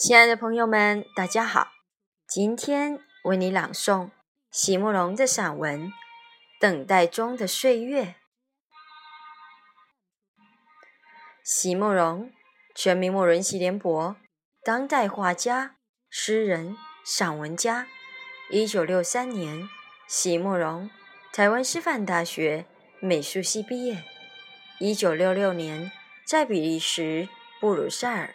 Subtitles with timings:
[0.00, 1.72] 亲爱的朋友们，大家好！
[2.26, 4.08] 今天为你朗诵
[4.50, 5.88] 席慕容的散文
[6.58, 8.04] 《等待中的岁月》。
[11.44, 12.32] 席慕容，
[12.74, 14.16] 全名慕人席联博，
[14.64, 15.76] 当代画家、
[16.08, 17.86] 诗人、散文家。
[18.50, 19.68] 一九六三年，
[20.08, 20.88] 席慕容
[21.30, 22.64] 台湾师范大学
[23.00, 24.02] 美术系毕业。
[24.78, 25.92] 一九六六年，
[26.26, 27.28] 在比利时
[27.60, 28.34] 布鲁塞尔。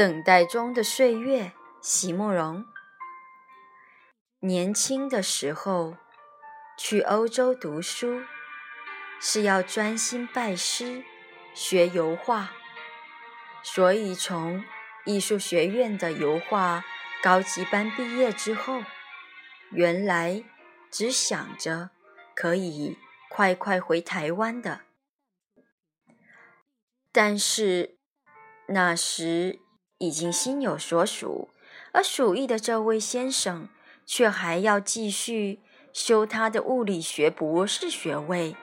[0.00, 2.64] 等待中的岁月，席慕容。
[4.38, 5.98] 年轻的时候
[6.78, 8.22] 去欧洲读书，
[9.20, 11.04] 是要专心拜师
[11.52, 12.52] 学油画，
[13.62, 14.64] 所以从
[15.04, 16.82] 艺术学院的油画
[17.22, 18.82] 高级班毕业之后，
[19.70, 20.42] 原来
[20.90, 21.90] 只想着
[22.34, 22.96] 可以
[23.28, 24.80] 快快回台湾的，
[27.12, 27.98] 但是
[28.68, 29.60] 那时。
[30.00, 31.50] 已经心有所属，
[31.92, 33.68] 而属意的这位先生
[34.06, 35.60] 却还要继续
[35.92, 38.56] 修他的物理学博士学位，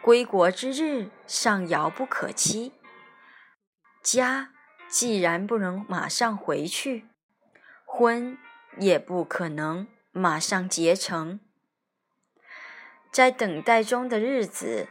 [0.00, 2.72] 归国之日尚遥不可期。
[4.02, 4.50] 家
[4.88, 7.04] 既然不能马上回去，
[7.84, 8.38] 婚
[8.78, 11.38] 也不可能马上结成，
[13.12, 14.88] 在等待中的日子，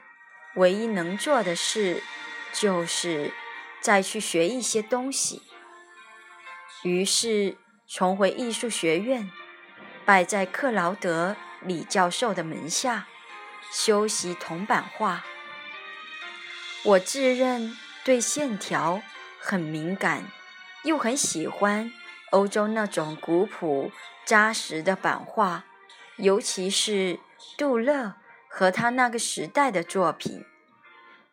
[0.58, 2.03] 唯一能做的事
[2.53, 3.34] 就是
[3.81, 5.41] 再去学一些东西。
[6.87, 9.29] 于是重回艺术学院，
[10.05, 13.07] 拜在克劳德李教授的门下，
[13.69, 15.25] 修习铜版画。
[16.83, 17.75] 我自认
[18.05, 19.01] 对线条
[19.39, 20.31] 很敏感，
[20.83, 21.91] 又很喜欢
[22.31, 23.91] 欧洲那种古朴
[24.23, 25.65] 扎实的版画，
[26.15, 27.19] 尤其是
[27.57, 28.13] 杜勒
[28.47, 30.45] 和他那个时代的作品。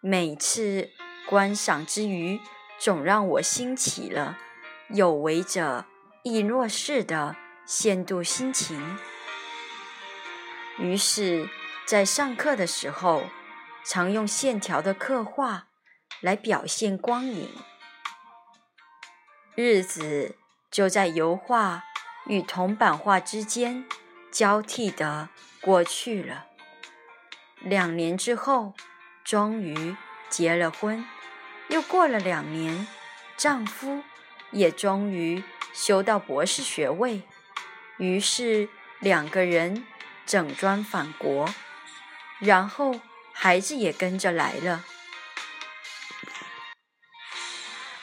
[0.01, 0.91] 每次
[1.29, 2.41] 观赏之余，
[2.77, 4.39] 总让我兴起了。
[4.89, 5.87] 有为者
[6.23, 7.37] 亦若是的
[7.67, 8.99] 限度心情。
[10.79, 11.49] 于是，
[11.87, 13.25] 在上课的时候，
[13.85, 15.69] 常用线条的刻画
[16.21, 17.49] 来表现光影。
[19.55, 20.37] 日子
[20.71, 21.85] 就在油画
[22.27, 23.85] 与铜版画之间
[24.33, 25.29] 交替的
[25.61, 26.47] 过去了。
[27.61, 28.75] 两年之后，
[29.23, 29.97] 终于
[30.29, 31.07] 结了婚。
[31.69, 32.87] 又过了两年，
[33.37, 34.03] 丈夫。
[34.55, 35.43] 也终于
[35.73, 37.23] 修到博士学位，
[37.99, 38.69] 于是
[39.01, 39.85] 两个人
[40.25, 41.53] 整装返国，
[42.39, 43.01] 然后
[43.33, 44.85] 孩子也跟着来了。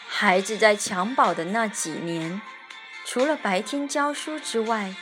[0.08, 2.42] 孩子在襁褓的那几年，
[3.06, 4.94] 除了白天教书之外，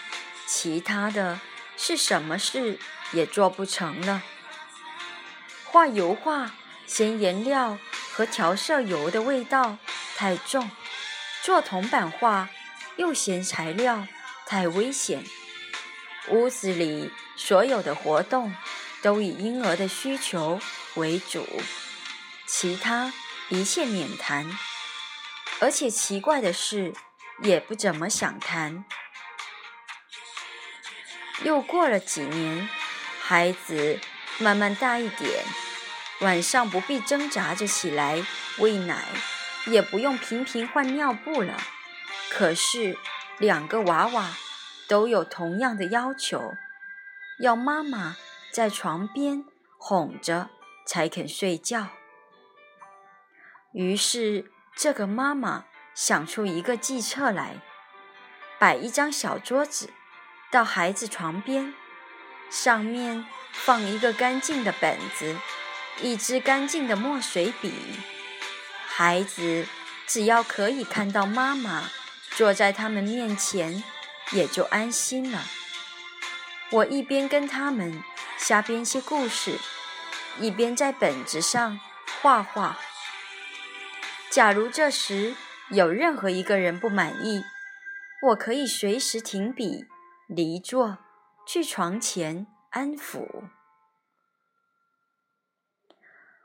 [0.47, 1.41] 其他的
[1.75, 2.79] 是什么事
[3.11, 4.21] 也做不成了。
[5.65, 6.51] 画油画
[6.85, 7.77] 嫌颜料
[8.13, 9.77] 和调色油的味道
[10.15, 10.69] 太重。
[11.41, 12.49] 做铜版画
[12.97, 14.07] 又嫌材料
[14.45, 15.23] 太危险，
[16.27, 18.53] 屋子里所有的活动
[19.01, 20.59] 都以婴儿的需求
[20.95, 21.47] 为主，
[22.45, 23.13] 其他
[23.49, 24.57] 一切免谈。
[25.61, 26.93] 而且奇怪的是，
[27.41, 28.85] 也不怎么想谈。
[31.43, 32.67] 又过了几年，
[33.21, 33.99] 孩子
[34.39, 35.45] 慢慢大一点，
[36.19, 38.25] 晚上不必挣扎着起来
[38.57, 39.05] 喂奶。
[39.67, 41.57] 也不用频频换尿布了，
[42.31, 42.97] 可是
[43.37, 44.31] 两个娃娃
[44.87, 46.53] 都有同样的要求，
[47.39, 48.15] 要妈妈
[48.51, 49.45] 在床边
[49.77, 50.49] 哄着
[50.85, 51.89] 才肯睡觉。
[53.73, 57.57] 于是这个妈妈想出一个计策来，
[58.57, 59.91] 摆一张小桌子
[60.49, 61.73] 到孩子床边，
[62.49, 65.37] 上面放一个干净的本子，
[66.01, 67.73] 一支干净的墨水笔。
[68.99, 69.65] 孩子
[70.07, 71.89] 只要可以看到妈妈
[72.31, 73.81] 坐在他们面前，
[74.33, 75.41] 也就安心了。
[76.69, 78.03] 我一边跟他们
[78.37, 79.57] 瞎编些故事，
[80.37, 81.79] 一边在本子上
[82.21, 82.77] 画画。
[84.29, 85.33] 假如这时
[85.69, 87.41] 有任何一个人不满意，
[88.23, 89.85] 我可以随时停笔
[90.27, 90.97] 离座，
[91.47, 93.45] 去床前安抚。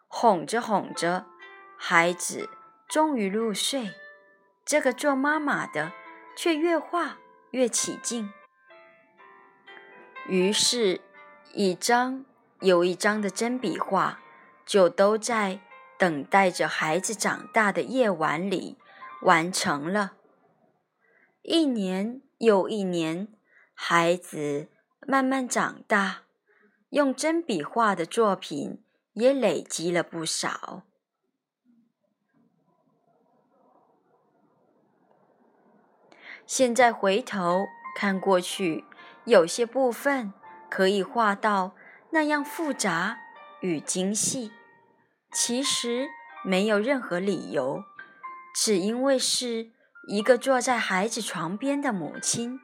[0.06, 1.26] 哄着哄着，
[1.86, 2.48] 孩子
[2.88, 3.92] 终于入睡，
[4.64, 5.92] 这个做妈妈的
[6.34, 7.18] 却越画
[7.50, 8.32] 越起劲。
[10.26, 11.02] 于是，
[11.52, 12.24] 一张
[12.60, 14.20] 又一张的真笔画，
[14.64, 15.60] 就都在
[15.98, 18.78] 等待着孩子长大的夜晚里
[19.20, 20.14] 完成了。
[21.42, 23.28] 一年又一年，
[23.74, 24.70] 孩子
[25.06, 26.22] 慢慢长大，
[26.88, 28.82] 用真笔画的作品
[29.12, 30.84] 也累积了不少。
[36.46, 38.84] 现在回头看过去。
[39.24, 40.34] 有些部分
[40.70, 41.74] 可以画到
[42.10, 43.18] 那样复杂
[43.60, 44.52] 与精细，
[45.32, 46.08] 其实
[46.44, 47.82] 没有任何理由，
[48.54, 49.70] 只因为是
[50.08, 52.60] 一个坐在孩子床边的母亲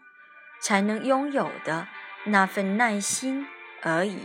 [0.62, 1.88] 才能拥有的
[2.24, 3.46] 那份耐心
[3.80, 4.20] 而已。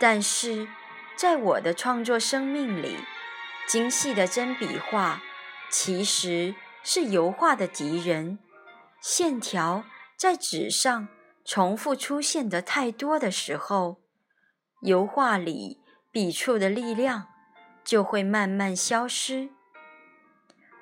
[0.00, 0.66] 但是，
[1.14, 2.96] 在我的创作生命里，
[3.68, 5.22] 精细的真笔画
[5.70, 8.38] 其实是油画的敌人，
[9.00, 9.84] 线条。
[10.16, 11.08] 在纸上
[11.46, 14.02] 重复出现的太多的时候，
[14.82, 15.80] 油画里
[16.10, 17.28] 笔触的力量
[17.82, 19.48] 就会慢慢消失。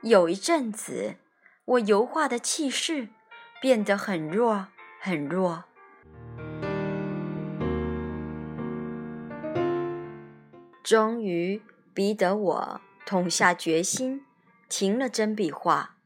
[0.03, 1.19] 有一阵子，
[1.65, 3.11] 我油画的气势
[3.61, 4.67] 变得很弱
[5.01, 5.63] 很弱，
[10.83, 11.63] 终于
[11.95, 14.25] 逼得我痛下决心，
[14.69, 15.97] 停了真笔画。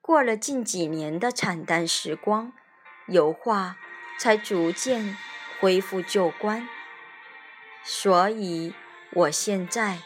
[0.00, 2.52] 过了近几年的惨淡时光。
[3.08, 3.78] 油画
[4.20, 5.16] 才逐渐
[5.58, 6.68] 恢复旧观，
[7.82, 8.74] 所以
[9.14, 10.00] 我现在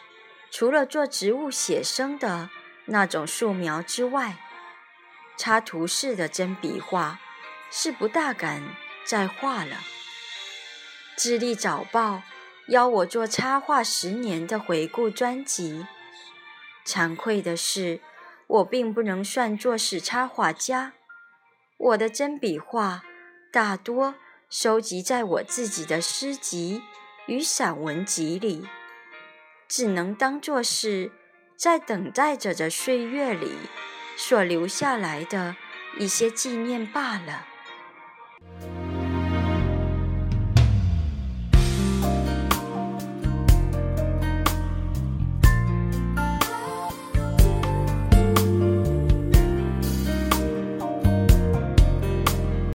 [0.49, 2.49] 除了做植物写生的
[2.85, 4.37] 那种素描之外，
[5.35, 7.19] 插图式的真笔画
[7.69, 8.63] 是不大敢
[9.05, 9.75] 再画了。
[11.17, 12.23] 智利早报
[12.69, 15.85] 邀我做插画十年的回顾专辑，
[16.85, 18.01] 惭愧的是，
[18.47, 20.93] 我并不能算作是插画家。
[21.77, 23.03] 我的真笔画
[23.51, 24.15] 大多
[24.49, 26.81] 收集在我自己的诗集
[27.27, 28.67] 与散文集里，
[29.67, 31.11] 只能当作是
[31.55, 33.53] 在等待着的岁月里
[34.17, 35.55] 所留下来的
[35.97, 37.47] 一些纪念罢了。